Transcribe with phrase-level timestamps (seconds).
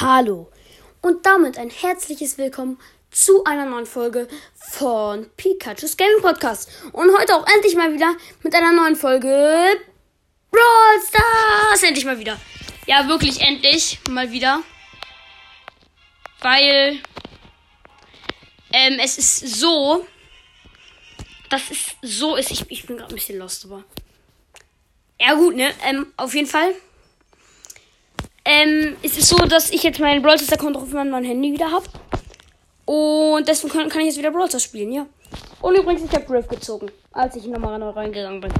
[0.00, 0.48] Hallo
[1.00, 2.78] und damit ein herzliches Willkommen
[3.10, 6.70] zu einer neuen Folge von Pikachu's Gaming Podcast.
[6.92, 8.14] Und heute auch endlich mal wieder
[8.44, 9.26] mit einer neuen Folge
[10.52, 11.82] Brawl Stars.
[11.82, 12.38] Endlich mal wieder.
[12.86, 14.62] Ja, wirklich endlich mal wieder.
[16.42, 17.00] Weil
[18.72, 20.06] ähm, es ist so,
[21.50, 22.52] dass es so ist.
[22.52, 23.82] Ich, ich bin gerade ein bisschen lost, aber.
[25.20, 25.74] Ja, gut, ne?
[25.82, 26.72] Ähm, auf jeden Fall
[28.44, 31.70] ähm, ist es so, dass ich jetzt meinen Brawl Stars Account auf meinem Handy wieder
[31.70, 31.86] habe.
[32.84, 35.06] Und deswegen kann, kann, ich jetzt wieder Brawl Stars spielen, ja.
[35.60, 38.52] Und übrigens, ich habe Griff gezogen, als ich nochmal reingegangen bin.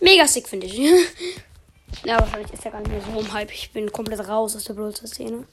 [0.00, 0.78] Mega sick, finde ich.
[2.04, 3.52] ja, wahrscheinlich ist er gar nicht mehr so im Hype.
[3.52, 5.44] Ich bin komplett raus aus der Brawl Stars Szene.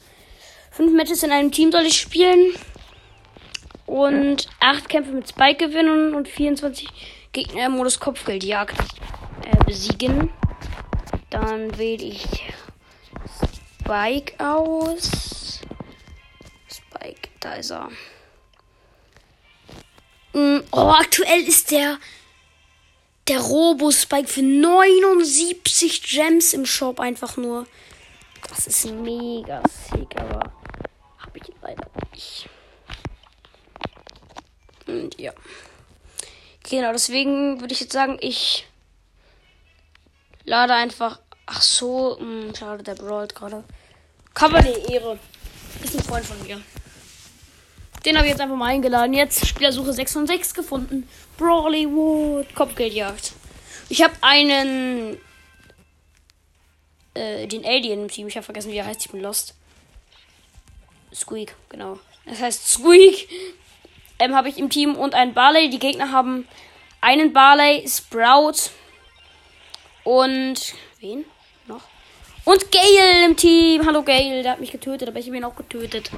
[0.71, 2.53] Fünf Matches in einem Team soll ich spielen.
[3.85, 6.87] Und acht Kämpfe mit Spike gewinnen und 24
[7.31, 10.29] Gegner im Modus Kopfgeldjagd äh, besiegen.
[11.29, 12.25] Dann wähle ich
[13.87, 15.61] Spike aus.
[16.69, 17.89] Spike, da ist er.
[20.33, 21.97] Mm, oh, aktuell ist der
[23.29, 27.65] der Robo Spike für 79 Gems im Shop einfach nur.
[28.49, 30.51] Das ist mega sick, aber
[31.19, 32.49] habe ich leider nicht.
[34.85, 35.31] Und ja.
[36.69, 38.67] Genau, deswegen würde ich jetzt sagen, ich
[40.43, 41.21] lade einfach.
[41.49, 43.63] Ach so, mh, hm, schade, der brawlt gerade.
[44.89, 45.19] Ehre.
[45.83, 46.61] Ist ein Freund von mir.
[48.05, 49.13] Den habe ich jetzt einfach mal eingeladen.
[49.13, 51.09] Jetzt Spielersuche 6 von 6 gefunden.
[51.37, 52.53] Brawlywood.
[52.55, 53.33] Kopfgeldjagd.
[53.89, 55.17] Ich habe einen.
[57.13, 58.27] Äh, den Alien im Team.
[58.27, 59.05] Ich habe vergessen, wie er heißt.
[59.05, 59.55] Ich bin lost.
[61.13, 61.99] Squeak, genau.
[62.25, 63.27] Das heißt Squeak.
[64.19, 65.69] Ähm, habe ich im Team und einen Barley.
[65.69, 66.47] Die Gegner haben
[67.01, 68.71] einen Barley, Sprout
[70.03, 71.25] und wen
[71.67, 71.83] noch?
[72.47, 73.85] Und Gale im Team.
[73.85, 76.09] Hallo Gale, der hat mich getötet, aber ich habe ihn auch getötet.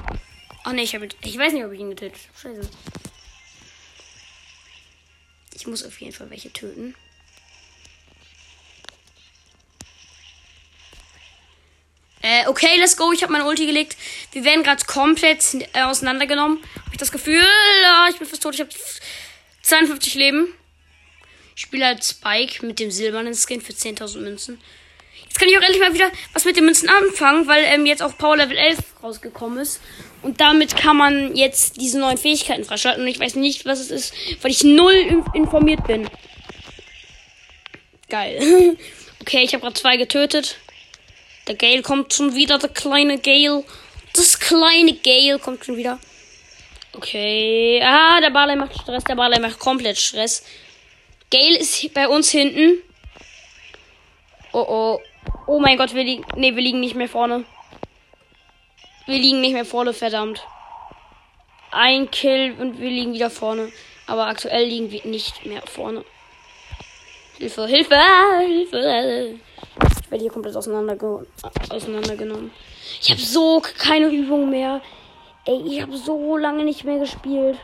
[0.62, 2.54] Ach nee, ich habe ich weiß nicht, ob ich ihn getötet habe.
[2.54, 2.70] Scheiße.
[5.56, 6.94] Ich muss auf jeden Fall welche töten.
[12.22, 13.10] Äh, okay, let's go.
[13.10, 13.96] Ich habe meine Ulti gelegt.
[14.30, 16.62] Wir werden gerade komplett äh, auseinandergenommen.
[16.62, 17.44] Habe ich das Gefühl,
[17.82, 18.54] ja, ich bin fast tot.
[18.54, 18.70] Ich habe
[19.62, 20.54] 52 Leben.
[21.56, 24.60] Ich spiele halt Spike mit dem silbernen Skin für 10.000 Münzen.
[25.30, 28.02] Jetzt kann ich auch endlich mal wieder was mit den Münzen anfangen, weil ähm, jetzt
[28.02, 29.80] auch Power Level 11 rausgekommen ist.
[30.22, 33.04] Und damit kann man jetzt diese neuen Fähigkeiten freischalten.
[33.04, 36.10] Und ich weiß nicht, was es ist, weil ich null informiert bin.
[38.08, 38.76] Geil.
[39.20, 40.56] okay, ich habe gerade zwei getötet.
[41.46, 43.62] Der Gale kommt schon wieder, der kleine Gale.
[44.14, 46.00] Das kleine Gale kommt schon wieder.
[46.92, 47.80] Okay.
[47.84, 49.04] Ah, der Barley macht Stress.
[49.04, 50.44] Der Barley macht komplett Stress.
[51.30, 52.82] Gale ist bei uns hinten.
[54.52, 55.00] Oh oh.
[55.46, 56.24] Oh mein Gott, wir liegen.
[56.36, 57.44] Ne, wir liegen nicht mehr vorne.
[59.06, 60.46] Wir liegen nicht mehr vorne, verdammt.
[61.72, 63.72] Ein Kill und wir liegen wieder vorne.
[64.06, 66.04] Aber aktuell liegen wir nicht mehr vorne.
[67.38, 67.96] Hilfe, Hilfe,
[68.40, 69.40] Hilfe.
[70.02, 71.26] Ich werde hier komplett auseinanderge
[71.70, 72.50] auseinandergenommen.
[73.00, 74.82] Ich habe so keine Übung mehr.
[75.46, 77.58] Ey, ich habe so lange nicht mehr gespielt.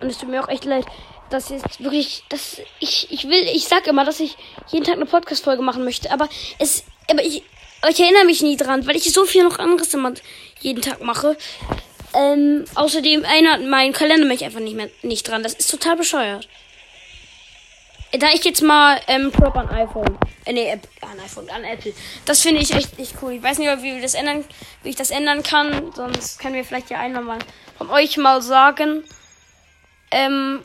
[0.00, 0.86] Und es tut mir auch echt leid
[1.30, 4.36] das ist wirklich, das, ich, ich will, ich sag immer, dass ich
[4.70, 7.42] jeden Tag eine Podcast-Folge machen möchte, aber es, aber ich,
[7.80, 10.12] aber ich erinnere mich nie dran, weil ich so viel noch anderes immer
[10.60, 11.36] jeden Tag mache.
[12.14, 15.42] Ähm, außerdem erinnert mein Kalender mich einfach nicht mehr, nicht dran.
[15.42, 16.48] Das ist total bescheuert.
[18.12, 21.92] Da ich jetzt mal, ähm, Prop an iPhone, äh, nee, an iPhone, an Apple.
[22.24, 23.32] Das finde ich echt nicht cool.
[23.32, 24.44] Ich weiß nicht, wie wir das ändern,
[24.84, 27.38] wie ich das ändern kann, sonst können wir vielleicht ja einmal mal
[27.76, 29.02] von euch mal sagen.
[30.12, 30.62] Ähm,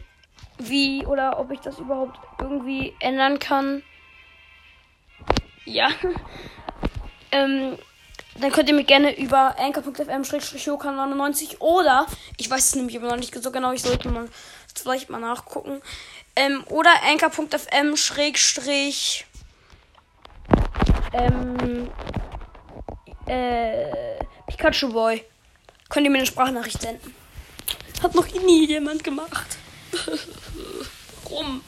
[0.59, 3.83] wie oder ob ich das überhaupt irgendwie ändern kann.
[5.65, 5.89] Ja.
[7.31, 7.77] ähm,
[8.39, 13.35] dann könnt ihr mir gerne über anchor.fm-jokan99 oder, ich weiß es nämlich aber noch nicht
[13.35, 14.29] so genau, ich sollte mal
[14.73, 15.81] vielleicht mal nachgucken,
[16.35, 19.25] ähm, oder anchor.fm schrägstrich
[21.13, 21.89] ähm,
[23.25, 25.23] äh, Pikachu Boy.
[25.89, 27.13] Könnt ihr mir eine Sprachnachricht senden.
[28.01, 29.57] Hat noch nie jemand gemacht.
[31.29, 31.63] Rum.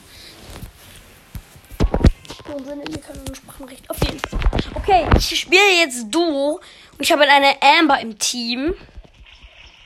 [2.54, 3.90] Und in keine Sprachenrecht.
[3.90, 4.40] Auf jeden Fall.
[4.75, 6.60] Okay, ich spiele jetzt Duo.
[6.92, 8.74] Und ich habe eine Amber im Team.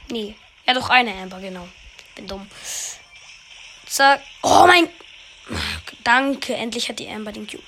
[0.10, 0.36] Nee.
[0.66, 1.68] Ja, doch eine Amber, genau.
[2.16, 2.50] Bin dumm.
[3.88, 4.22] Zack.
[4.42, 4.90] Oh mein.
[6.04, 6.56] Danke.
[6.56, 7.64] Endlich hat die Amber den Cube.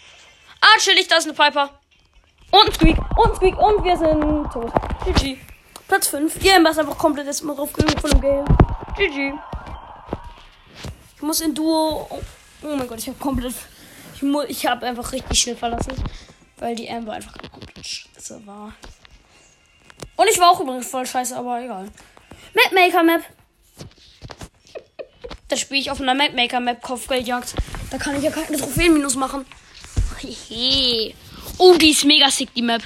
[0.62, 1.70] Ah, chillig, da ist eine Piper.
[2.52, 2.98] Und Squeak.
[3.18, 3.58] Und Squeak.
[3.58, 4.72] Und wir sind tot.
[5.06, 5.38] GG.
[5.88, 6.40] Platz 5.
[6.40, 8.46] Die Amber ist einfach komplett erstmal drauf von dem Game.
[8.96, 9.34] GG.
[11.18, 12.08] Ich muss in Duo.
[12.10, 12.20] Oh,
[12.64, 13.56] oh mein Gott, ich habe komplett.
[14.16, 15.94] Ich, ich habe einfach richtig schnell verlassen.
[16.58, 18.74] Weil die Amber einfach komplett scheiße war.
[20.16, 21.90] Und ich war auch übrigens voll scheiße, aber egal.
[22.54, 23.24] Mapmaker Map.
[25.48, 27.56] Das spiele ich auf einer Mapmaker Map Kopfgeldjagd.
[27.90, 29.46] Da kann ich ja keine Trophäen minus machen.
[30.20, 31.14] Hehe.
[31.60, 32.84] Oh, die ist mega sick, die Map.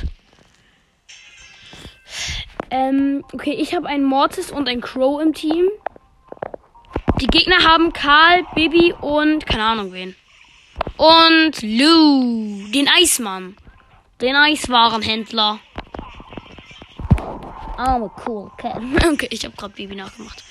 [2.69, 5.69] Ähm, okay, ich habe einen Mortis und einen Crow im Team.
[7.19, 10.15] Die Gegner haben Karl, Bibi und keine Ahnung wen.
[10.97, 13.55] Und Lou, den Eismann.
[14.21, 15.59] Den Eiswarenhändler.
[17.77, 18.81] I'm a cool cat.
[19.11, 20.43] Okay, ich habe gerade Bibi nachgemacht.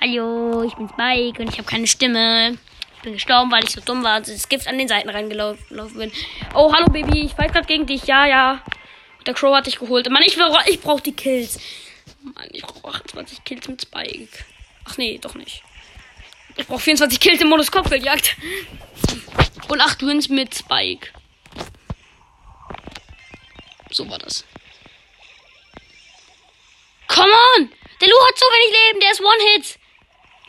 [0.00, 2.58] Hallo, ich bin Spike und ich habe keine Stimme.
[2.96, 5.66] Ich bin gestorben, weil ich so dumm war und das Gift an den Seiten reingelaufen
[5.94, 6.12] bin.
[6.54, 8.04] Oh, hallo Baby, ich fight gerade gegen dich.
[8.06, 8.62] Ja, ja.
[9.26, 10.08] Der Crow hat dich geholt.
[10.10, 11.58] Mann, ich, ich brauche die Kills.
[12.22, 14.44] Mann, ich brauche 28 Kills mit Spike.
[14.88, 15.62] Ach nee, doch nicht.
[16.56, 18.36] Ich brauche 24 Kills im Modus Kopfgeldjagd.
[19.68, 21.08] Und 8 Wins mit Spike.
[23.90, 24.44] So war das.
[27.08, 27.70] Come on!
[28.00, 29.78] Der Lu hat so wenig Leben, der ist One-Hit.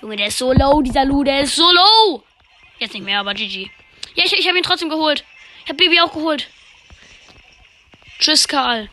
[0.01, 2.23] Junge, der ist so low, dieser Lu, der ist so low.
[2.79, 3.69] Jetzt nicht mehr, aber GG.
[4.15, 5.23] Ja, ich, ich habe ihn trotzdem geholt.
[5.63, 6.49] Ich habe Baby auch geholt.
[8.19, 8.89] Tschüss, Karl.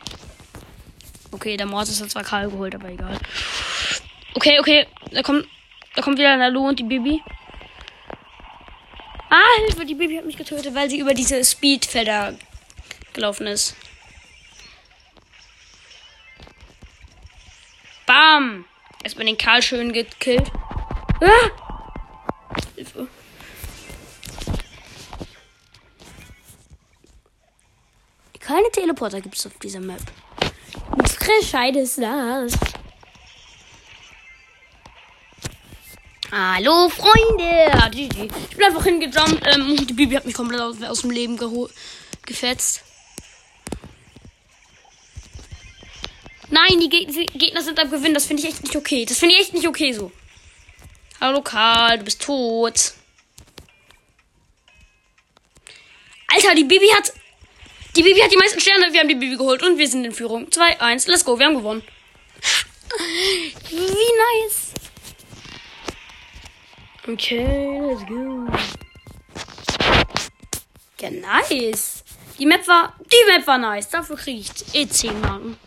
[1.31, 3.19] Okay, der Mortis hat zwar Karl geholt, aber egal.
[4.35, 4.85] Okay, okay.
[5.11, 5.47] Da kommt,
[5.95, 7.23] da kommt wieder Nalu und die Baby.
[9.29, 12.37] Ah, Hilfe, die Baby hat mich getötet, weil sie über diese Speedfelder
[13.13, 13.75] gelaufen ist.
[18.05, 18.65] Bam!
[19.03, 20.51] Erstmal den Karl schön gekillt.
[21.21, 21.49] Ah!
[22.75, 23.07] Hilfe.
[28.39, 30.01] Keine Teleporter gibt es auf dieser Map.
[31.41, 32.53] Scheide ist das.
[36.37, 37.71] Hallo Freunde!
[37.95, 38.09] Ich
[38.57, 39.41] bin einfach hingejumpt.
[39.47, 41.39] Ähm, die Bibi hat mich komplett aus, aus dem Leben
[42.25, 42.83] gefetzt.
[46.49, 47.07] Nein, die Geg
[47.39, 48.13] Gegner sind am Gewinn.
[48.13, 49.05] Das finde ich echt nicht okay.
[49.05, 50.11] Das finde ich echt nicht okay so.
[51.21, 52.91] Hallo Karl, du bist tot.
[56.27, 57.13] Alter, die Bibi hat.
[57.95, 58.91] Die Bibi hat die meisten Sterne.
[58.91, 60.51] Wir haben die Bibi geholt und wir sind in Führung.
[60.51, 61.39] 2, 1, let's go.
[61.39, 61.81] Wir haben gewonnen.
[63.69, 64.64] Wie nice.
[67.07, 68.47] Okay, let's go.
[70.99, 72.03] Ja, nice.
[72.39, 72.93] Die Map war.
[72.99, 73.89] Die Map war nice.
[73.89, 75.57] Dafür kriege ich eh 10 Marken.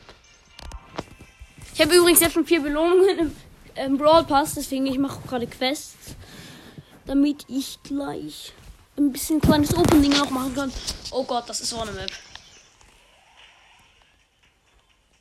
[1.75, 3.37] Ich habe übrigens jetzt schon vier Belohnungen im,
[3.76, 6.17] im Brawl Pass, deswegen ich mache gerade Quests,
[7.06, 8.52] damit ich gleich
[8.96, 10.73] ein bisschen kleines Opening noch machen kann.
[11.12, 12.11] Oh Gott, das ist so eine Map.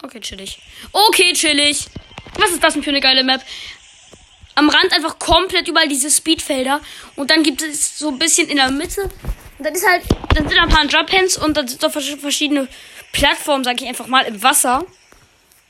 [0.02, 0.60] Okay, chillig.
[0.92, 1.86] Okay, chillig.
[2.40, 3.44] Was ist das denn für eine geile Map?
[4.58, 6.82] Am Rand einfach komplett überall diese Speedfelder
[7.16, 9.04] und dann gibt es so ein bisschen in der Mitte.
[9.04, 10.02] Und dann ist halt,
[10.34, 12.68] dann sind ein paar Jump Hands und dann sind so verschiedene
[13.12, 14.84] Plattformen, sag ich einfach mal, im Wasser.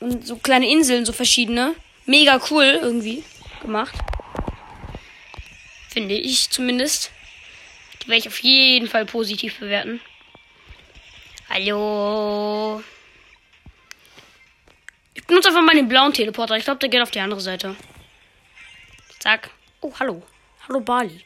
[0.00, 1.74] Und so kleine Inseln, so verschiedene.
[2.06, 3.24] Mega cool irgendwie
[3.60, 3.94] gemacht.
[5.90, 7.10] Finde ich zumindest.
[8.02, 10.00] Die werde ich auf jeden Fall positiv bewerten.
[11.50, 12.82] Hallo.
[15.12, 16.56] Ich benutze einfach mal den blauen Teleporter.
[16.56, 17.76] Ich glaube, der geht auf die andere Seite.
[19.18, 19.50] Zack.
[19.80, 20.22] Oh, hallo.
[20.68, 21.24] Hallo, Bali.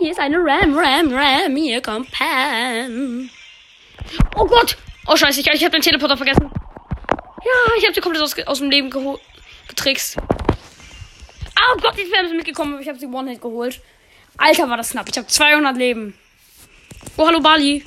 [0.00, 1.56] Hier ist eine Ram, Ram, Ram.
[1.56, 3.30] Hier kommt Pam.
[4.36, 4.76] Oh Gott.
[5.06, 6.50] Oh scheiße, ich, ich habe den Teleporter vergessen.
[6.50, 8.90] Ja, ich habe sie komplett aus, aus dem Leben
[9.68, 10.16] getrickst.
[10.18, 13.80] Oh Gott, Flamme sind mitgekommen, aber ich habe sie One-Hit geholt.
[14.36, 15.08] Alter, war das knapp.
[15.08, 16.18] Ich habe 200 Leben.
[17.16, 17.84] Oh, hallo Bali.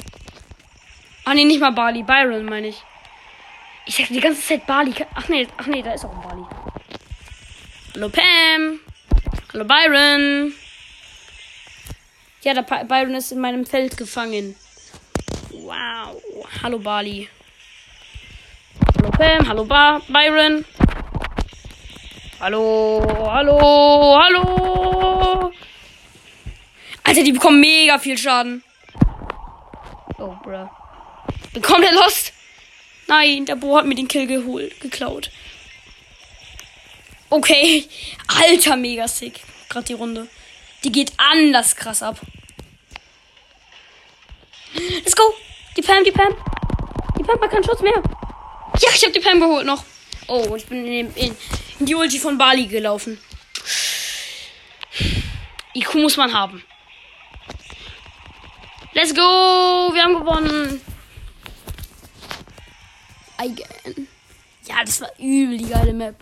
[1.25, 2.03] Ah, nee, nicht mal Bali.
[2.03, 2.81] Byron, meine ich.
[3.85, 4.93] Ich sag die ganze Zeit Bali.
[5.13, 6.45] Ach nee, ach nee, da ist auch ein Bali.
[7.97, 8.79] Hallo Pam.
[9.51, 10.53] Hallo Byron.
[12.43, 14.55] Ja, der Byron ist in meinem Feld gefangen.
[15.49, 16.21] Wow.
[16.61, 17.27] Hallo Bali.
[18.97, 19.47] Hallo Pam.
[19.47, 20.63] Hallo ba Byron.
[22.39, 23.01] Hallo.
[23.31, 24.19] Hallo.
[24.21, 25.51] Hallo.
[27.03, 28.63] Alter, die bekommen mega viel Schaden.
[30.19, 30.69] Oh, bruh.
[31.51, 32.31] Bekommt er lost?
[33.07, 35.31] Nein, der Bo hat mir den Kill geholt, geklaut.
[37.29, 37.87] Okay.
[38.27, 39.41] Alter, mega sick.
[39.69, 40.27] Gerade die Runde.
[40.83, 42.19] Die geht anders krass ab.
[44.73, 45.33] Let's go.
[45.75, 46.33] Die Pam, die Pam.
[47.17, 48.01] Die Pam hat keinen Schutz mehr.
[48.79, 49.83] Ja, ich habe die Pam geholt noch.
[50.27, 51.35] Oh, ich bin in, in,
[51.79, 53.19] in die Ulti von Bali gelaufen.
[55.73, 56.63] IQ muss man haben.
[58.93, 59.21] Let's go.
[59.93, 60.81] Wir haben gewonnen.
[63.37, 64.07] Again.
[64.67, 66.15] Ja, das war übel die geile Map.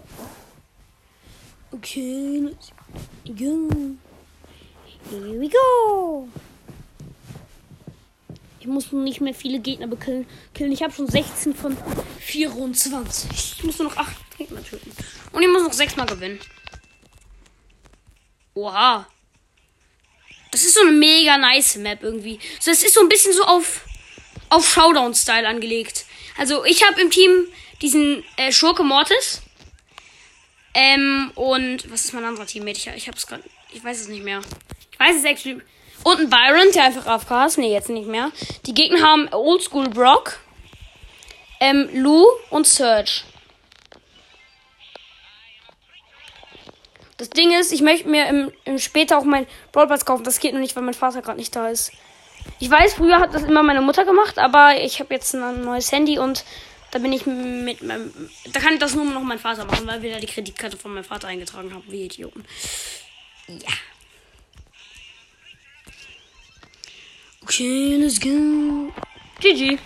[1.76, 2.72] Okay, let's
[3.38, 3.70] go.
[5.10, 6.30] Here we go.
[8.62, 10.26] Ich muss nur nicht mehr viele Gegner bekillen.
[10.54, 10.72] Killen.
[10.72, 11.76] Ich habe schon 16 von
[12.20, 13.30] 24.
[13.58, 14.90] Ich muss nur noch 8 Gegner töten.
[15.34, 16.40] Und ich muss noch 6 Mal gewinnen.
[18.54, 19.06] Oha.
[20.52, 22.40] Das ist so eine mega nice Map irgendwie.
[22.62, 23.86] So, es ist so ein bisschen so auf,
[24.48, 26.06] auf Showdown-Style angelegt.
[26.38, 27.48] Also ich habe im Team
[27.82, 29.42] diesen äh, Schurke Mortis.
[30.76, 32.78] Ähm, und was ist mein anderer Teammate?
[32.78, 33.44] Ich, ich hab's gerade.
[33.72, 34.42] Ich weiß es nicht mehr.
[34.92, 35.62] Ich weiß es actually.
[36.04, 37.58] Und ein Byron, der einfach AFK ist.
[37.58, 38.32] Nee, jetzt nicht mehr.
[38.66, 40.40] Die Gegner haben Oldschool Brock,
[41.62, 43.24] ähm, Lou und Surge.
[47.18, 50.26] Das Ding ist, ich möchte mir im, im später auch mein Brawl Pass kaufen.
[50.26, 51.94] Das geht noch nicht, weil mein Vater gerade nicht da ist.
[52.60, 55.92] Ich weiß, früher hat das immer meine Mutter gemacht, aber ich habe jetzt ein neues
[55.92, 56.44] Handy und
[56.92, 58.30] da bin ich mit meinem.
[58.52, 60.94] Da kann ich das nur noch mein Vater machen, weil wir da die Kreditkarte von
[60.94, 62.46] meinem Vater eingetragen haben, wie Idioten.
[63.48, 63.74] Ja.
[67.44, 68.92] Okay, let's go.
[69.40, 69.78] GG.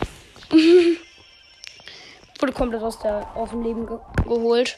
[2.39, 4.77] Wurde komplett aus, der, aus dem Leben ge geholt.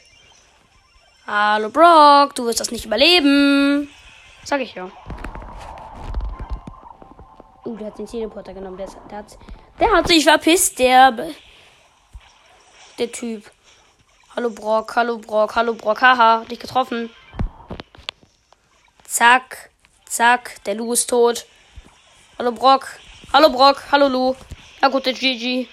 [1.26, 3.88] Hallo Brock, du wirst das nicht überleben.
[4.44, 4.90] Sag ich ja.
[7.64, 8.76] Uh, der hat den Teleporter genommen.
[8.76, 9.38] Der, der, hat,
[9.78, 11.32] der hat sich verpisst, der.
[12.98, 13.50] Der Typ.
[14.36, 16.02] Hallo Brock, hallo Brock, hallo Brock.
[16.02, 17.08] Haha, dich getroffen.
[19.04, 19.70] Zack,
[20.06, 21.46] zack, der Lu ist tot.
[22.38, 22.86] Hallo Brock.
[23.32, 24.34] Hallo Brock, hallo Lu.
[24.82, 25.66] Ja gut, der GG.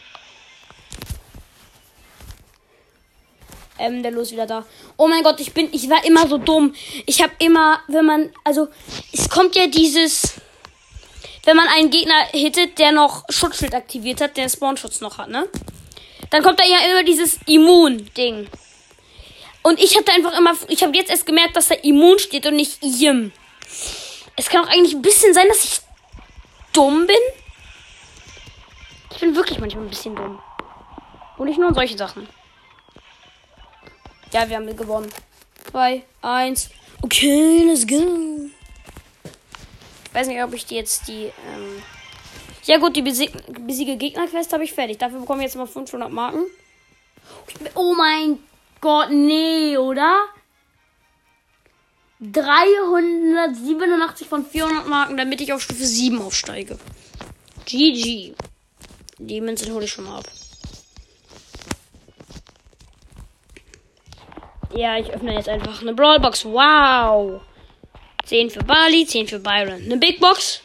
[3.79, 4.65] Ähm, der Lu ist wieder da.
[4.95, 6.73] Oh mein Gott, ich bin, ich war immer so dumm.
[7.05, 8.69] Ich habe immer, wenn man, also,
[9.11, 10.35] es kommt ja dieses,
[11.43, 15.49] wenn man einen Gegner hittet, der noch Schutzschild aktiviert hat, der Spawnschutz noch hat, ne?
[16.29, 18.47] Dann kommt da ja immer dieses Immun-Ding.
[19.63, 22.55] Und ich hatte einfach immer, ich habe jetzt erst gemerkt, dass da Immun steht und
[22.55, 23.31] nicht Im.
[24.35, 25.79] Es kann auch eigentlich ein bisschen sein, dass ich
[26.71, 27.17] dumm bin.
[29.11, 30.39] Ich bin wirklich manchmal ein bisschen dumm.
[31.37, 32.27] Und nicht nur solche Sachen.
[34.31, 35.09] Ja, wir haben gewonnen.
[35.71, 36.69] 2, 1.
[37.01, 38.49] Okay, let's go.
[40.05, 41.25] Ich weiß nicht, ob ich die jetzt die.
[41.25, 41.83] Ähm
[42.69, 43.31] ja, gut, die besieg
[43.65, 44.99] besiege Gegnerquest habe ich fertig.
[44.99, 46.45] Dafür bekomme ich jetzt mal 500 Marken.
[47.73, 48.37] Oh mein
[48.79, 50.25] Gott, nee, oder?
[52.19, 56.77] 387 von 400 Marken, damit ich auf Stufe 7 aufsteige.
[57.65, 58.35] GG.
[59.17, 60.25] Die Münzen hole ich schon mal ab.
[64.75, 66.45] Ja, ich öffne jetzt einfach eine Brawlbox.
[66.45, 67.41] Wow.
[68.25, 69.81] 10 für Bali, 10 für Byron.
[69.81, 70.61] Eine Big Box.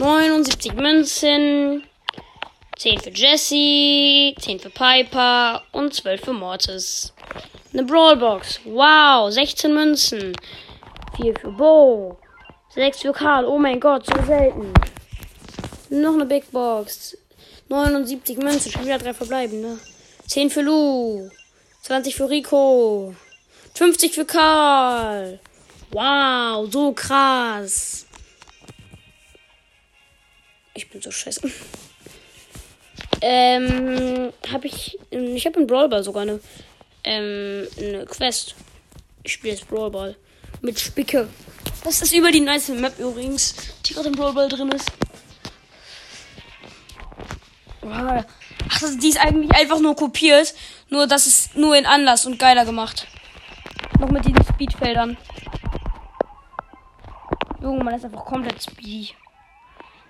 [0.00, 1.84] 79 Münzen.
[2.78, 7.12] 10 für Jesse, 10 für Piper und 12 für Mortis.
[7.74, 8.60] Eine Brawlbox.
[8.64, 10.32] Wow, 16 Münzen.
[11.16, 12.18] 4 für Bo.
[12.74, 13.44] 6 für Karl.
[13.44, 14.72] Oh mein Gott, so selten.
[15.90, 17.18] Noch eine Big Box.
[17.68, 19.78] 79 Münzen, schon wieder drei verbleiben, ne?
[20.28, 21.28] 10 für Lu.
[21.82, 23.14] 20 für Rico.
[23.74, 25.40] 50 für Karl.
[25.90, 28.06] Wow, so krass.
[30.80, 31.42] Ich bin so scheiße.
[33.20, 34.98] Ähm, habe ich.
[35.10, 36.40] Ich habe in Brawlball sogar eine,
[37.04, 38.54] ähm, eine Quest.
[39.22, 40.16] Ich spiele jetzt Brawlball.
[40.62, 41.28] Mit Spicke.
[41.84, 44.90] Das ist über die nice Map übrigens, die gerade im Brawlball drin ist.
[47.82, 48.24] Ach,
[48.80, 50.54] das, die ist eigentlich einfach nur kopiert.
[50.88, 53.06] Nur, das ist nur in Anlass und geiler gemacht.
[53.98, 55.18] Noch mit diesen Speedfeldern.
[57.60, 59.10] Junge, man ist einfach komplett speedy.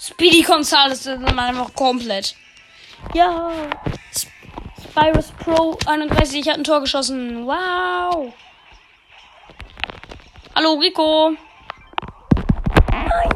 [0.00, 2.34] Speedy Gonzales ist man einfach komplett.
[3.12, 3.50] Ja.
[4.82, 7.46] Spyrus Pro 31 hat ein Tor geschossen.
[7.46, 8.32] Wow.
[10.54, 11.32] Hallo Rico.
[12.90, 13.30] Nein.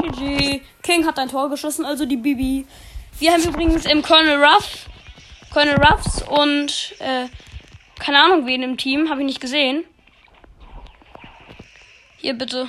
[0.00, 0.60] GG.
[0.82, 2.66] King hat ein Tor geschossen, also die Bibi.
[3.20, 4.86] Wir haben übrigens im Colonel Ruff,
[5.52, 7.28] Colonel Ruffs und äh,
[8.00, 9.84] keine Ahnung wen im Team, habe ich nicht gesehen.
[12.16, 12.68] Hier bitte.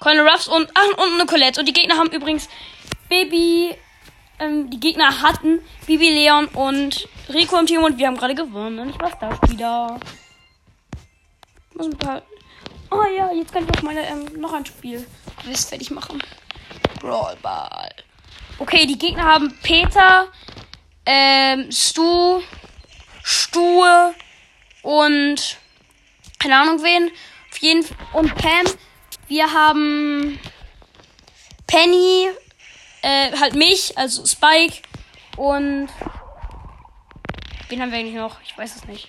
[0.00, 1.60] Colonel Ruffs und ach, und eine Colette.
[1.60, 2.48] Und die Gegner haben übrigens
[3.08, 3.74] Baby.
[4.38, 8.90] Ähm, die Gegner hatten Bibi Leon und Rico im Team und wir haben gerade gewonnen.
[8.90, 9.98] Ich war da wieder.
[11.74, 12.22] Muss ein paar.
[12.90, 15.06] Oh ja, jetzt kann ich auch meine ähm, noch ein Spiel
[15.42, 16.22] Quiz fertig machen.
[17.00, 17.90] Brawl Ball.
[18.58, 20.28] Okay, die Gegner haben Peter,
[21.04, 22.40] ähm, Stu,
[23.22, 24.14] Stuhe
[24.82, 25.58] und
[26.38, 27.10] keine Ahnung wen.
[27.50, 27.84] Auf jeden.
[28.12, 28.66] Und Pam.
[29.28, 30.38] Wir haben
[31.66, 32.28] Penny,
[33.02, 34.82] äh, halt mich, also Spike
[35.36, 35.88] und
[37.68, 38.40] wen haben wir eigentlich noch?
[38.44, 39.08] Ich weiß es nicht.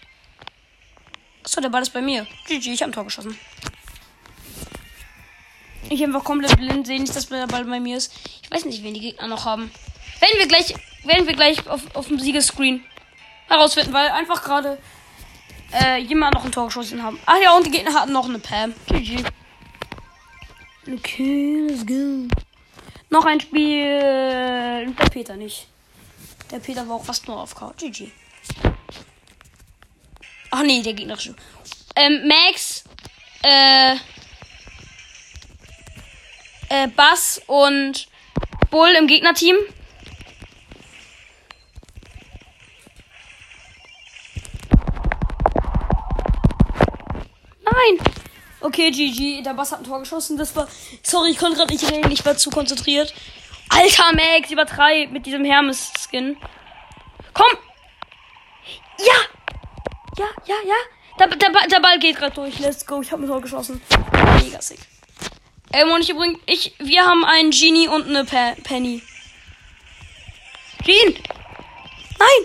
[1.44, 2.26] Achso, der Ball ist bei mir.
[2.48, 3.38] GG, ich habe ein Tor geschossen.
[5.90, 8.12] Ich einfach komplett blind, sehe nicht, dass der Ball bei mir ist.
[8.42, 9.72] Ich weiß nicht, wen die Gegner noch haben.
[10.20, 12.84] Werden wir gleich, werden wir gleich auf, auf dem Siegescreen
[13.48, 14.78] herausfinden, weil einfach gerade
[15.72, 17.20] äh, jemand noch ein Tor geschossen haben.
[17.26, 18.74] Ach ja, und die Gegner hatten noch eine Pam.
[18.88, 19.24] GG.
[20.90, 22.28] Okay, let's go.
[23.10, 24.00] Noch ein Spiel.
[24.94, 25.68] Der Peter nicht.
[26.50, 27.74] Der Peter war auch fast nur auf K.
[27.78, 28.10] GG.
[30.52, 31.36] Ach nee, der gegnerische.
[31.96, 32.86] Ähm, Max,
[33.44, 33.96] äh,
[36.70, 38.08] äh, Bass und
[38.70, 39.58] Bull im Gegnerteam.
[47.66, 48.17] Nein!
[48.68, 49.44] Okay, GG.
[49.44, 50.38] Der Bass hat ein Tor geschossen.
[50.38, 50.68] Das war.
[51.02, 52.12] Sorry, ich konnte gerade nicht reden.
[52.12, 53.14] Ich war zu konzentriert.
[53.70, 56.36] Alter Max, übertreib mit diesem Hermes-Skin.
[57.34, 57.48] Komm!
[59.00, 59.14] Ja!
[60.18, 60.76] Ja, ja, ja.
[61.18, 62.60] Der, der, der Ball geht gerade durch.
[62.60, 63.02] Let's go.
[63.02, 63.82] Ich habe ein Tor geschossen.
[64.44, 64.80] Mega sick.
[65.72, 69.02] Ähm, und ich übrigens, ich, wir haben einen Genie und eine Pe Penny.
[70.84, 71.14] Jean!
[72.20, 72.44] Nein!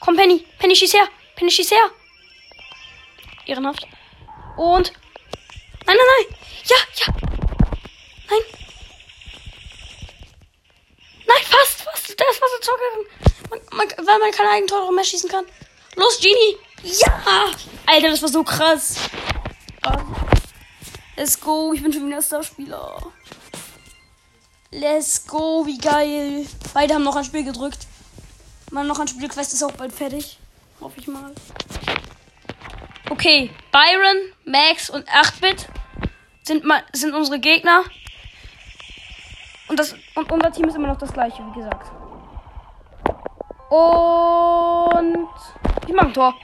[0.00, 0.44] Komm, Penny.
[0.58, 1.08] Penny, schieß her.
[1.36, 1.90] Penny, schieß her.
[3.46, 3.86] Ehrenhaft.
[4.56, 4.92] Und.
[5.86, 6.38] Nein, nein, nein.
[6.64, 7.14] Ja, ja.
[8.30, 8.40] Nein.
[11.26, 12.10] Nein, fast, fast.
[12.10, 12.70] Ist fast ins
[13.50, 15.44] man, man, Weil man keine eigenen Tore mehr schießen kann.
[15.96, 16.56] Los, Genie.
[16.82, 17.50] Ja.
[17.86, 18.96] Alter, das war so krass.
[21.16, 21.72] Let's go.
[21.72, 23.12] Ich bin schon wieder Starspieler.
[24.70, 25.64] Let's go.
[25.64, 26.46] Wie geil.
[26.72, 27.86] Beide haben noch ein Spiel gedrückt.
[28.70, 30.38] Mal noch ein Spielquest ist auch bald fertig.
[30.80, 31.32] Hoffe ich mal.
[33.10, 33.50] Okay.
[33.70, 35.68] Byron, Max und 8-Bit
[36.42, 37.84] sind, sind unsere Gegner.
[39.68, 41.90] Und, das, und unser Team ist immer noch das gleiche, wie gesagt.
[43.70, 45.28] Und.
[45.86, 46.34] Ich mache ein Tor.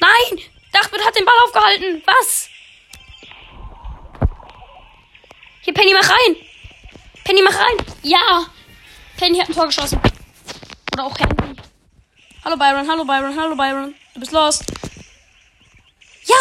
[0.00, 0.40] Nein!
[0.72, 2.02] Dachbit hat den Ball aufgehalten.
[2.06, 2.48] Was?
[5.62, 6.36] Hier, Penny, mach rein.
[7.24, 7.86] Penny, mach rein.
[8.02, 8.46] Ja.
[9.16, 10.00] Penny hat ein Tor geschossen.
[10.92, 11.56] Oder auch Henry.
[12.44, 13.94] Hallo Byron, hallo Byron, hallo Byron.
[14.14, 14.64] Du bist lost.
[16.28, 16.36] Ja.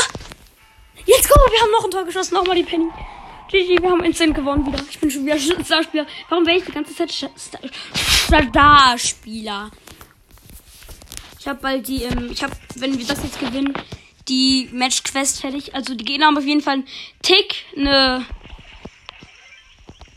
[1.06, 1.36] Let's go.
[1.52, 2.34] Wir haben noch ein Tor geschossen.
[2.36, 2.90] Nochmal die Penny.
[3.50, 4.84] GG, wir haben instant gewonnen wieder.
[4.90, 6.06] Ich bin schon wieder Starspieler.
[6.28, 7.14] Warum wäre ich die ganze Zeit
[8.28, 9.72] Starspieler?
[11.40, 13.74] Ich habe bald die, ähm, ich habe, wenn wir das jetzt gewinnen,
[14.28, 15.74] die Match Quest fertig.
[15.74, 16.88] Also die Gegner haben auf jeden Fall einen
[17.22, 18.26] Tick, eine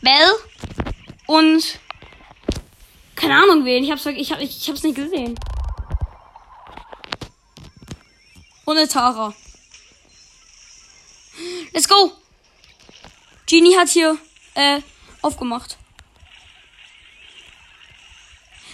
[0.01, 0.31] Bell
[1.27, 1.79] und
[3.15, 3.83] keine Ahnung wen.
[3.83, 5.39] Ich hab's, ich, hab, ich, ich nicht gesehen.
[8.65, 9.33] Und eine Tara.
[11.73, 12.11] Let's go!
[13.45, 14.17] Genie hat hier
[14.55, 14.81] äh,
[15.21, 15.77] aufgemacht.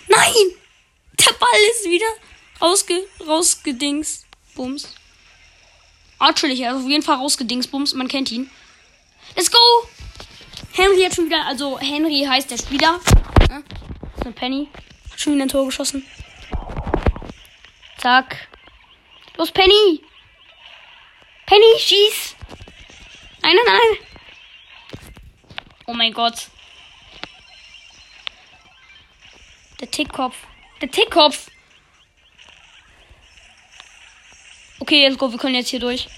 [0.08, 0.34] Nein!
[1.19, 2.06] Der Ball ist wieder
[2.62, 4.25] rausge rausgedings.
[4.56, 4.93] Bums.
[6.19, 7.67] Natürlich, ist auf jeden Fall rausgedings.
[7.67, 8.49] Bums, man kennt ihn.
[9.36, 9.60] Let's go!
[10.73, 12.99] Henry hat schon wieder, also Henry heißt der Spieler.
[13.49, 13.58] Ja,
[14.15, 14.67] ist eine Penny.
[15.12, 16.06] Hat schon wieder ein Tor geschossen.
[17.97, 18.47] Zack.
[19.38, 20.03] Los, Penny!
[21.48, 22.36] Penny, schieß!
[23.42, 24.08] Nein, nein, nein!
[25.86, 26.50] Oh mein Gott.
[29.80, 30.36] Der Tickkopf.
[30.82, 31.50] Der Tickkopf!
[34.80, 36.10] Okay, let's go, wir können jetzt hier durch.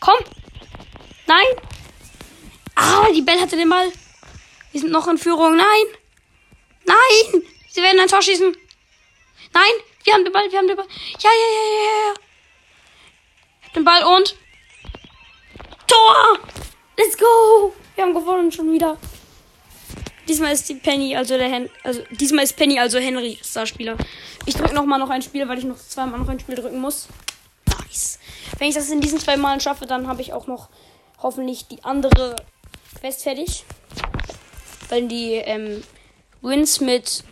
[0.00, 0.24] Komm!
[1.26, 1.46] Nein!
[2.74, 3.92] Ah, die Bell hatte den Ball.
[4.72, 5.56] Wir sind noch in Führung.
[5.56, 5.86] Nein!
[6.86, 7.42] Nein!
[7.68, 8.56] Sie werden ein Tor schießen.
[9.52, 9.93] Nein!
[10.04, 10.86] Wir haben den Ball, wir haben den Ball.
[11.18, 12.14] Ja, ja, ja, ja, ja.
[13.74, 14.36] Den Ball und.
[15.86, 16.38] Tor!
[16.96, 17.72] Let's go!
[17.94, 18.98] Wir haben gewonnen schon wieder.
[20.28, 23.96] Diesmal ist die Penny, also der Hen also diesmal ist Penny, also Henry Starspieler.
[24.46, 26.80] Ich drücke noch mal noch ein Spiel, weil ich noch zweimal noch ein Spiel drücken
[26.80, 27.08] muss.
[27.66, 28.18] Nice.
[28.58, 30.68] Wenn ich das in diesen zwei Malen schaffe, dann habe ich auch noch
[31.22, 32.36] hoffentlich die andere
[33.00, 33.64] Quest fertig.
[34.88, 35.82] Weil die ähm,
[36.42, 37.24] Wins mit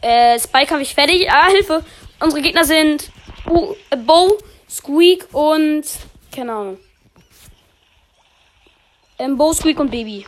[0.00, 1.30] äh, Spike habe ich fertig.
[1.30, 1.84] Ah, Hilfe!
[2.20, 3.10] Unsere Gegner sind
[3.46, 5.84] uh, Bo, Squeak und
[6.34, 6.78] keine Ahnung.
[9.18, 10.26] Ähm, Bo, Squeak und Baby.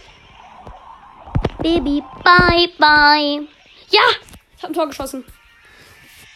[1.58, 3.46] Baby, bye, bye.
[3.90, 4.00] Ja!
[4.56, 5.24] Ich habe ein Tor geschossen.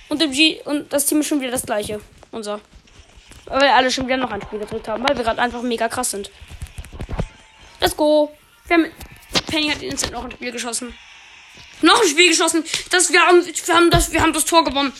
[0.09, 2.01] Und, G und das Team ist schon wieder das gleiche.
[2.31, 2.61] Unser.
[3.47, 5.89] Weil wir alle schon wieder noch ein Spiel gedrückt haben, weil wir gerade einfach mega
[5.89, 6.31] krass sind.
[7.81, 8.33] Let's go.
[8.67, 8.87] Wir haben,
[9.47, 10.95] Penny hat instant noch ein Spiel geschossen.
[11.85, 12.65] Noch ein Spiel geschossen.
[12.91, 14.91] Das, wir, haben, wir, haben das, wir haben das Tor gewonnen.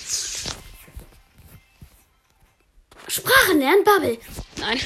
[3.09, 4.19] Sprachen lernen, Bubble.
[4.59, 4.81] Nein.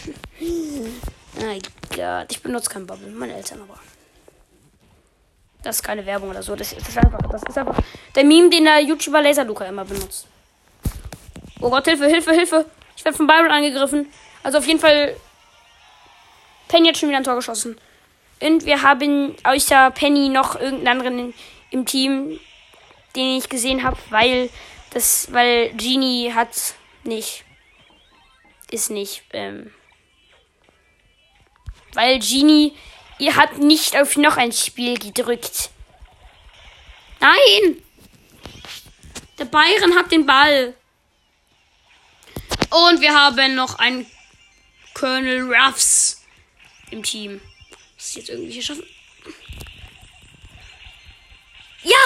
[1.40, 1.60] Mein
[1.94, 3.08] Gott, ich benutze kein Bubble.
[3.10, 3.80] Meine Eltern aber.
[5.64, 6.54] Das ist keine Werbung oder so.
[6.54, 7.82] Das, das, ist einfach, das ist einfach
[8.14, 10.28] der Meme, den der YouTuber Laser Luca immer benutzt.
[11.60, 12.66] Oh Gott, Hilfe, Hilfe, Hilfe.
[12.96, 14.06] Ich werde von Byron angegriffen.
[14.44, 15.16] Also auf jeden Fall.
[16.68, 17.76] Penny hat schon wieder ein Tor geschossen.
[18.40, 21.34] Und wir haben außer Penny noch irgendeinen anderen
[21.70, 22.38] im Team,
[23.16, 24.50] den ich gesehen habe, weil
[24.90, 27.44] das, weil Genie hat nicht,
[28.70, 29.72] ist nicht, ähm,
[31.92, 32.74] weil Genie,
[33.18, 35.70] ihr hat nicht auf noch ein Spiel gedrückt.
[37.20, 37.82] Nein!
[39.38, 40.74] Der Bayern hat den Ball.
[42.70, 44.06] Und wir haben noch einen
[44.94, 46.22] Colonel Ruffs
[46.90, 47.40] im Team.
[47.96, 48.84] Was jetzt irgendwie hier schaffen?
[51.88, 51.96] Ja!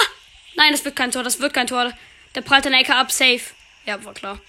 [0.55, 1.91] Nein, das wird kein Tor, das wird kein Tor.
[2.35, 3.41] Der prallt den Ecke ab, safe.
[3.85, 4.39] Ja, war klar.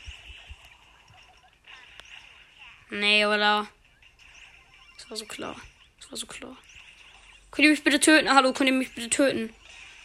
[2.91, 3.67] Nee, oder?
[4.99, 5.57] Das war so klar.
[6.01, 6.57] Das war so klar.
[7.51, 8.33] Könnt ihr mich bitte töten?
[8.33, 9.53] Hallo, könnt ihr mich bitte töten?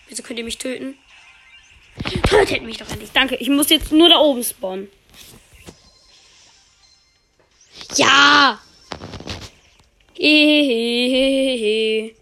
[0.07, 0.97] Wieso könnt ihr mich töten?
[2.23, 3.11] Tötet mich doch endlich.
[3.11, 3.35] Danke.
[3.35, 4.89] Ich muss jetzt nur da oben spawnen.
[7.95, 8.59] Ja!
[10.13, 12.15] Hehehehe.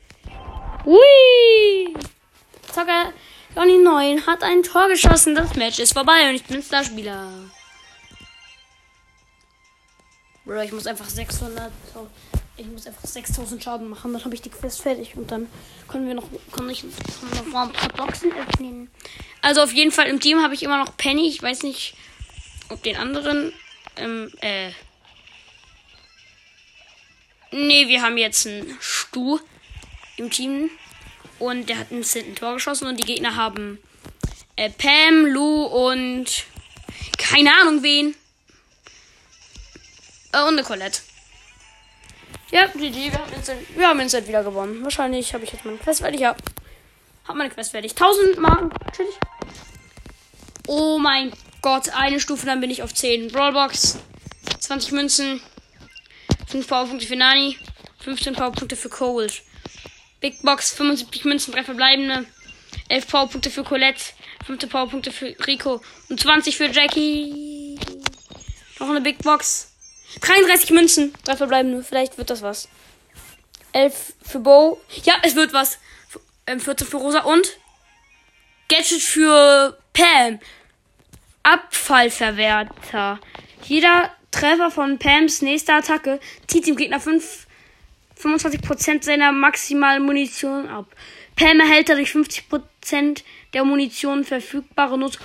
[0.85, 1.93] Hui!
[2.77, 3.11] Zocker
[3.55, 5.33] Johnny 9 hat ein Tor geschossen.
[5.33, 7.27] Das Match ist vorbei und ich bin Starspieler.
[10.45, 11.71] Bro, ich muss einfach 600.
[12.55, 14.13] Ich muss einfach 6000 Schaden machen.
[14.13, 15.47] Dann habe ich die Quest fertig und dann
[15.87, 18.91] können wir noch, kann ich noch mal ein paar Boxen öffnen.
[19.41, 21.27] Also auf jeden Fall im Team habe ich immer noch Penny.
[21.27, 21.95] Ich weiß nicht,
[22.69, 23.53] ob den anderen.
[23.95, 24.69] Ähm, äh.
[27.49, 29.39] Nee, wir haben jetzt einen Stu
[30.17, 30.69] im Team.
[31.39, 32.03] Und der hat ein
[32.35, 33.79] Tor geschossen und die Gegner haben
[34.55, 36.45] äh, Pam, Lou und
[37.17, 38.15] keine Ahnung wen.
[40.33, 41.01] Äh, und eine Colette.
[42.51, 44.83] Ja, GG, wir haben instant, wir haben instant wieder gewonnen.
[44.83, 46.21] Wahrscheinlich habe ich jetzt meine Quest fertig.
[46.21, 46.35] Ja,
[47.27, 47.91] habe meine Quest fertig.
[47.91, 49.15] 1000 Marken, natürlich.
[50.65, 53.29] Oh mein Gott, eine Stufe, dann bin ich auf 10.
[53.31, 53.97] Brawlbox,
[54.59, 55.41] 20 Münzen,
[56.47, 57.57] 5 Powerpunkte für Nani,
[57.99, 59.43] 15 Powerpunkte für Cold.
[60.19, 62.25] Big Box, 75 Münzen, 3 verbleibende,
[62.89, 64.01] 11 Powerpunkte für Colette,
[64.45, 67.77] 5 Powerpunkte für Rico und 20 für Jackie.
[68.79, 69.73] Noch eine Big Box.
[70.21, 72.69] 33 Münzen, 3 verbleibende, vielleicht wird das was.
[73.73, 74.81] 11 für Bo.
[75.03, 75.79] Ja, es wird was.
[76.47, 77.45] 14 ähm, für Rosa und
[78.69, 80.39] Gadget für Pam.
[81.43, 83.19] Abfallverwerter.
[83.63, 87.46] Jeder Treffer von Pams nächster Attacke zieht dem Gegner 5,
[88.21, 90.85] 25% seiner maximalen Munition ab.
[91.35, 95.21] Pam erhält dadurch 50% der Munition verfügbare Nutzung.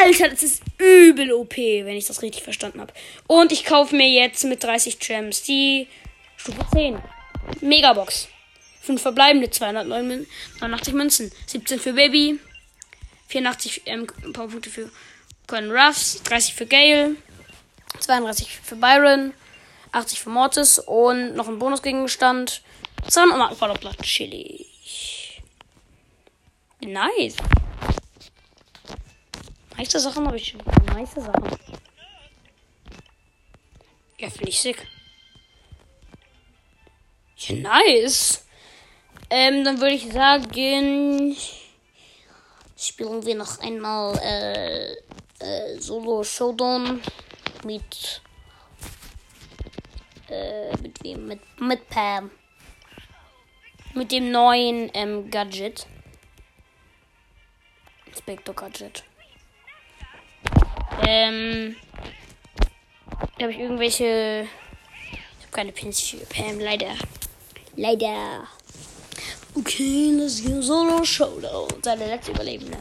[0.00, 2.92] Alter, das ist übel OP, wenn ich das richtig verstanden habe.
[3.26, 5.88] Und ich kaufe mir jetzt mit 30 Gems die
[6.36, 6.98] Stufe 10.
[7.60, 8.28] Megabox.
[8.82, 11.32] 5 verbleibende, 289 Münzen.
[11.46, 12.38] 17 für Baby.
[13.28, 14.90] 84 ähm, Powerpunkte für
[15.46, 17.16] Colin Ruffs, 30 für Gale,
[18.00, 19.32] 32 für Byron,
[19.94, 22.62] 80 für Mortis und noch ein Bonusgegenstand.
[23.08, 24.02] 200 Marken Vorderblatt.
[24.02, 25.42] Chillig.
[26.80, 27.36] Nice.
[29.76, 30.60] Nice Sachen habe ich schon.
[30.86, 31.58] Nice Sachen.
[34.18, 34.86] Ja, finde ich sick.
[37.36, 38.44] Ja, nice.
[39.30, 41.36] Ähm, dann würde ich sagen,
[42.76, 44.92] spielen wir noch einmal äh,
[45.40, 47.02] äh, Solo Showdown
[47.64, 48.22] mit
[50.34, 51.26] äh, mit wem?
[51.28, 52.30] Mit, mit Pam.
[53.94, 55.86] Mit dem neuen ähm, Gadget.
[58.06, 59.04] Inspector Gadget.
[61.06, 61.76] Ähm.
[63.38, 64.48] Da habe ich irgendwelche.
[65.12, 66.94] Ich habe keine Pins für Pam, leider.
[67.76, 68.46] Leider.
[69.56, 71.68] Okay, let's go Solo Showdown.
[71.82, 72.78] Seine letzte Überlebende.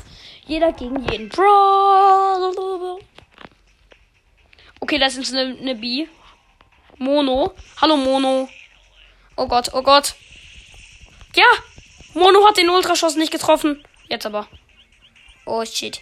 [0.48, 1.30] Jeder gegen jeden.
[1.30, 3.00] Draw.
[4.80, 6.08] Okay, das ist eine, eine B.
[7.04, 7.54] Mono.
[7.82, 8.48] Hallo Mono.
[9.36, 10.16] Oh Gott, oh Gott.
[11.36, 11.46] Ja!
[12.14, 13.84] Mono hat den Ultraschoss nicht getroffen.
[14.08, 14.48] Jetzt aber.
[15.46, 16.02] Oh shit.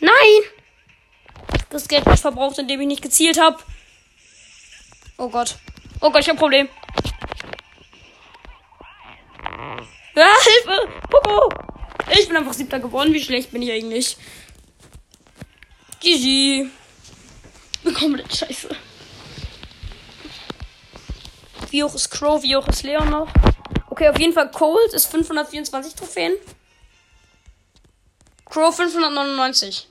[0.00, 0.42] Nein!
[1.70, 3.58] Das Geld wird verbraucht, indem ich nicht gezielt habe.
[5.16, 5.56] Oh Gott.
[6.00, 6.68] Oh Gott, ich hab ein Problem.
[10.16, 10.88] Ja, Hilfe!
[12.18, 13.14] Ich bin einfach siebter geworden.
[13.14, 14.16] Wie schlecht bin ich eigentlich?
[16.00, 16.70] GG.
[17.84, 18.68] Bin komplett scheiße.
[21.70, 22.42] Wie hoch ist Crow?
[22.42, 23.28] Wie hoch ist Leon noch?
[23.90, 26.34] Okay, auf jeden Fall Cold ist 524 Trophäen.
[28.46, 29.88] Crow 599.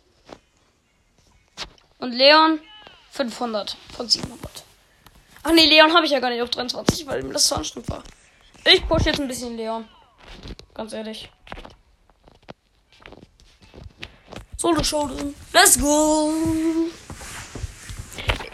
[2.00, 2.60] Und Leon
[3.12, 4.63] 500 von 700.
[5.43, 7.89] Ach nee, Leon habe ich ja gar nicht auf 23, weil mir das so anstrengend
[7.89, 8.04] war.
[8.65, 9.88] Ich push jetzt ein bisschen Leon.
[10.74, 11.30] Ganz ehrlich.
[14.60, 15.34] Solo Showdown.
[15.54, 16.34] Let's go.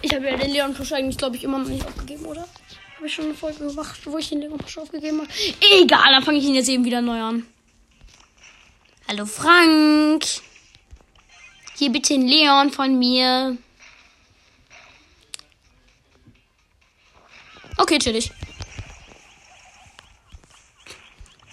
[0.04, 2.48] Ich habe ja den Leon Push eigentlich, glaube ich, immer noch nicht aufgegeben, oder?
[2.98, 5.30] Habe ich schon eine Folge gemacht, wo ich den Leon Push aufgegeben habe?
[5.82, 7.48] Egal, dann fange ich ihn jetzt eben wieder neu an.
[9.08, 10.26] Hallo Frank.
[11.76, 13.58] Hier bitte ein Leon von mir.
[17.78, 18.32] Okay, chillig.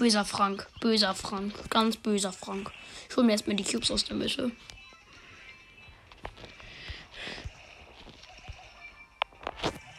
[0.03, 2.73] Böser Frank, böser Frank, ganz böser Frank.
[3.09, 4.51] Ich hol mir erstmal die Cubes aus der Mitte.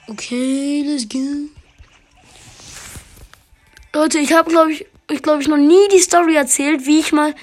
[0.09, 1.47] Okay, let's go.
[3.93, 7.13] Leute, ich habe, glaube ich, ich glaube ich noch nie die Story erzählt, wie ich
[7.13, 7.33] mal,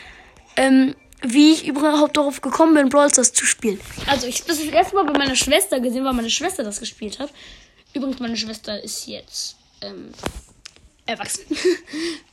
[0.56, 3.80] ähm, wie ich überhaupt darauf gekommen bin, Brawl Stars zu spielen.
[4.06, 6.78] Also ich habe das, das erste Mal bei meiner Schwester gesehen, weil meine Schwester das
[6.78, 7.32] gespielt hat.
[7.94, 10.12] Übrigens, meine Schwester ist jetzt ähm,
[11.06, 11.46] erwachsen.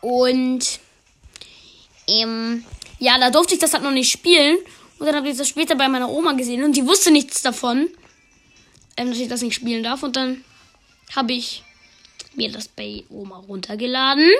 [0.00, 0.80] Und
[2.08, 2.64] ähm,
[2.98, 4.58] ja, da durfte ich das halt noch nicht spielen.
[4.98, 7.88] Und dann habe ich das später bei meiner Oma gesehen und die wusste nichts davon,
[8.96, 10.02] ähm, dass ich das nicht spielen darf.
[10.02, 10.44] Und dann
[11.14, 11.62] habe ich
[12.34, 14.30] mir das bei Oma runtergeladen.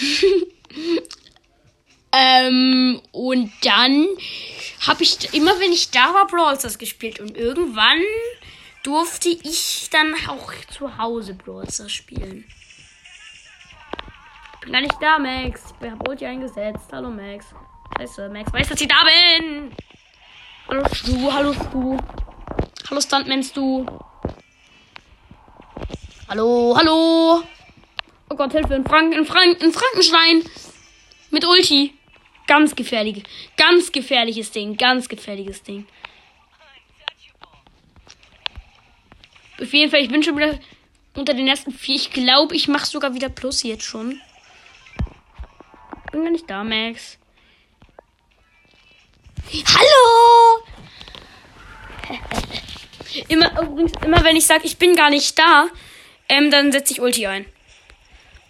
[2.12, 4.08] ähm, und dann
[4.86, 7.18] habe ich immer, wenn ich da war, Brawl Stars gespielt.
[7.18, 8.00] Und irgendwann
[8.84, 12.44] durfte ich dann auch zu Hause Brawl Stars spielen.
[14.62, 15.74] Bin gar nicht da, Max.
[15.80, 16.90] Ich habe Ulti eingesetzt.
[16.92, 17.46] Hallo, Max.
[17.96, 19.72] Scheiße, Max weiß, dass ich da bin.
[20.68, 21.32] Hallo, Stu.
[21.32, 21.98] Hallo, Stu.
[22.90, 23.86] Hallo, Stuntman, Stu.
[26.28, 27.42] Hallo, hallo.
[28.28, 28.74] Oh Gott, Hilfe.
[28.74, 30.44] Ein, Frank ein, Frank ein Frankenstein.
[31.30, 31.94] Mit Ulti.
[32.46, 33.22] Ganz gefährlich.
[33.56, 34.76] Ganz gefährliches Ding.
[34.76, 35.86] Ganz gefährliches Ding.
[39.60, 40.58] Auf jeden Fall, ich bin schon wieder
[41.14, 41.96] unter den ersten vier.
[41.96, 44.20] Ich glaube, ich mache sogar wieder Plus jetzt schon.
[46.10, 47.18] Bin gar nicht da, Max.
[49.66, 50.64] Hallo!
[53.28, 55.68] immer, übrigens, immer wenn ich sage, ich bin gar nicht da,
[56.28, 57.46] ähm, dann setze ich Ulti ein.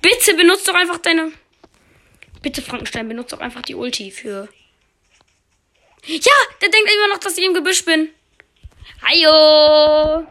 [0.00, 1.32] Bitte benutzt doch einfach deine.
[2.42, 4.48] Bitte, Frankenstein, benutzt doch einfach die Ulti für.
[6.06, 8.08] Ja, der denkt immer noch, dass ich im Gebüsch bin.
[9.02, 10.26] Hallo!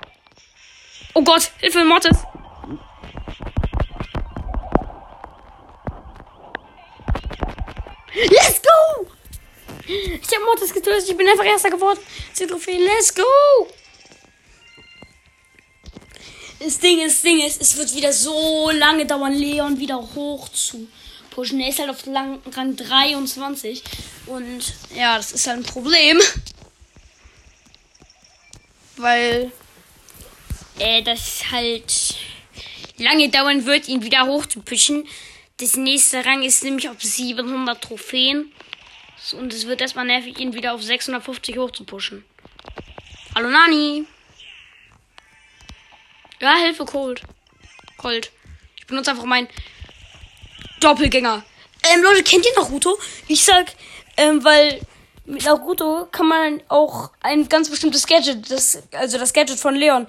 [1.13, 2.17] Oh Gott, Hilfe, Mortis!
[8.13, 9.07] Let's go!
[9.87, 11.09] Ich habe Mortis getötet.
[11.09, 11.99] Ich bin einfach Erster geworden.
[12.37, 12.77] Die Trophäe.
[12.77, 13.23] Let's go!
[16.59, 20.49] Das Ding ist, das Ding ist, es wird wieder so lange dauern, Leon wieder hoch
[20.49, 20.87] zu
[21.29, 21.59] pushen.
[21.61, 23.81] Er ist halt auf Rang 23.
[24.25, 26.19] Und ja, das ist halt ein Problem.
[28.97, 29.51] Weil
[30.79, 32.15] äh, das halt
[32.97, 35.07] lange dauern wird, ihn wieder hoch zu pushen.
[35.59, 38.51] Das nächste Rang ist nämlich auf 700 Trophäen.
[39.33, 42.23] Und es wird erstmal nervig, ihn wieder auf 650 hoch zu pushen.
[43.35, 44.05] Hallo Nani.
[46.39, 47.21] Ja, Hilfe, Cold.
[47.97, 48.31] Cold.
[48.77, 49.49] Ich benutze einfach meinen
[50.79, 51.43] Doppelgänger.
[51.83, 52.97] Ähm, Leute, kennt ihr Naruto?
[53.27, 53.73] Ich sag,
[54.15, 54.79] ähm, weil
[55.25, 60.07] mit Naruto kann man auch ein ganz bestimmtes Gadget, das, also das Gadget von Leon,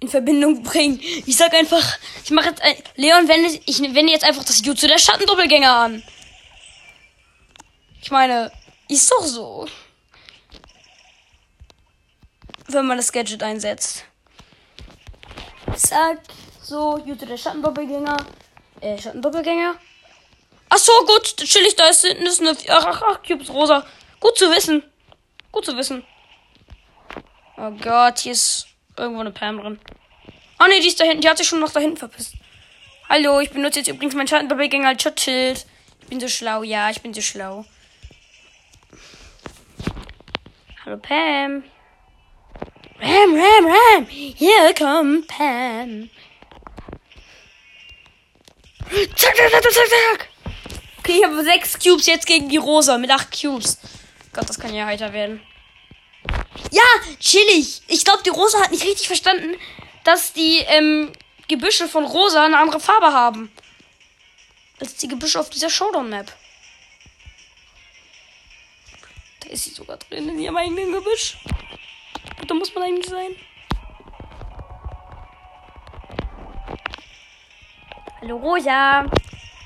[0.00, 1.00] in Verbindung bringen.
[1.26, 4.86] Ich sag einfach, ich mache jetzt ein, Leon wende ich wende jetzt einfach das Jutsu
[4.86, 6.02] der Schattendoppelgänger an.
[8.02, 8.52] Ich meine,
[8.88, 9.66] ist doch so.
[12.66, 14.04] Wenn man das Gadget einsetzt.
[15.76, 16.20] Sag
[16.62, 18.16] so, Jutsu der Schattendoppelgänger.
[18.80, 19.76] Äh, Schattendoppelgänger.
[20.68, 22.56] Ach so, gut, chillig, da ist hinten ist eine.
[22.68, 23.86] Ach, ach, ach, Cubes rosa.
[24.20, 24.82] Gut zu wissen.
[25.52, 26.04] Gut zu wissen.
[27.56, 29.78] Oh Gott, hier ist irgendwo eine Pam drin.
[30.60, 31.20] Oh ne, die ist da hinten.
[31.20, 32.34] Die hat sich schon noch da hinten verpisst.
[33.08, 35.66] Hallo, ich benutze jetzt übrigens meinen Schattendoppelgänger als Schutzschild.
[36.00, 36.62] Ich bin so schlau.
[36.62, 37.64] Ja, ich bin so schlau.
[40.84, 41.64] Hallo, Pam.
[43.00, 44.06] Ram, Ram, Ram.
[44.06, 46.10] Hier kommt Pam.
[49.16, 50.28] Zack, zack, zack, zack, zack.
[50.98, 53.78] Okay, ich habe sechs Cubes jetzt gegen die Rosa mit acht Cubes.
[54.32, 55.40] Gott, das kann ja heiter werden.
[56.74, 56.82] Ja,
[57.20, 57.82] chillig.
[57.86, 59.56] Ich glaube, die Rosa hat nicht richtig verstanden,
[60.02, 61.12] dass die ähm,
[61.46, 63.52] Gebüsche von Rosa eine andere Farbe haben.
[64.80, 66.32] Als die Gebüsche auf dieser Showdown-Map.
[69.38, 71.36] Da ist sie sogar drin in ihrem eigenen Gebüsch.
[72.48, 73.36] Da muss man eigentlich sein.
[78.20, 79.06] Hallo Rosa.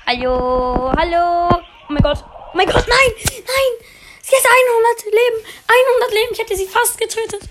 [0.05, 1.49] Hallo, hallo.
[1.89, 2.23] Oh mein Gott.
[2.23, 3.11] Oh mein Gott, nein,
[3.47, 3.98] nein.
[4.29, 5.45] Sie hat 100 Leben.
[5.67, 6.33] 100 Leben.
[6.33, 7.41] Ich hätte sie fast getötet.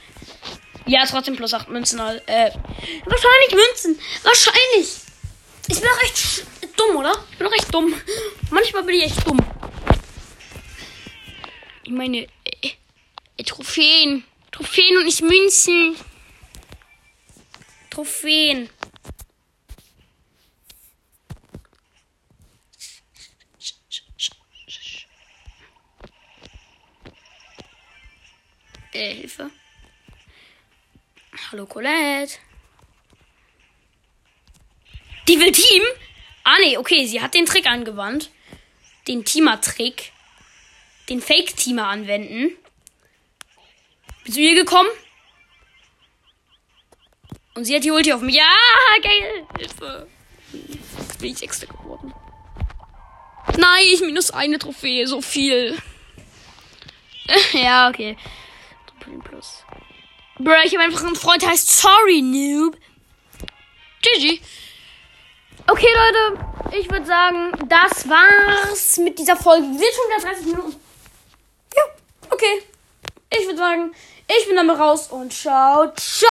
[0.86, 1.98] Ja, trotzdem plus 8 Münzen.
[1.98, 2.50] Äh,
[3.04, 4.00] wahrscheinlich Münzen.
[4.22, 4.88] Wahrscheinlich.
[5.68, 6.44] Ich bin auch echt
[6.76, 7.12] dumm, oder?
[7.32, 7.94] Ich bin auch echt dumm.
[8.50, 9.38] Manchmal bin ich echt dumm.
[11.82, 12.70] Ich meine, äh,
[13.36, 14.24] äh, Trophäen.
[14.50, 15.96] Trophäen und nicht Münzen.
[17.90, 18.70] Trophäen.
[28.92, 29.50] Äh, Hilfe.
[31.50, 32.38] Hallo Colette.
[35.26, 35.82] Die will Team?
[36.44, 38.30] Ah nee, okay, sie hat den Trick angewandt.
[39.06, 40.12] Den Teamer-Trick.
[41.08, 42.54] Den Fake-Teamer anwenden.
[44.24, 44.90] Bist du hier gekommen?
[47.54, 48.34] Und sie hat die Ulti auf mich.
[48.34, 48.44] Ja,
[49.02, 49.46] geil.
[49.56, 50.06] Hilfe.
[50.52, 52.12] Jetzt bin ich Sechster geworden.
[53.56, 55.06] Nein, ich minus eine Trophäe.
[55.06, 55.78] So viel.
[57.54, 58.18] ja, okay.
[58.86, 59.64] Trophäen plus.
[60.38, 62.76] Bro, ich habe einfach einen Freund, der heißt Sorry, Noob.
[64.02, 64.40] GG.
[65.66, 66.44] Okay, Leute.
[66.78, 69.66] Ich würde sagen, das war's mit dieser Folge.
[69.66, 70.80] Wir sind schon wieder 30 Minuten.
[71.76, 71.82] Ja,
[72.30, 72.62] okay.
[73.30, 73.94] Ich würde sagen,
[74.28, 76.26] ich bin damit raus und ciao, ciao.